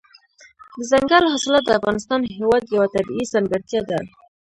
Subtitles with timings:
[0.79, 3.99] دځنګل حاصلات د افغانستان هېواد یوه طبیعي ځانګړتیا ده.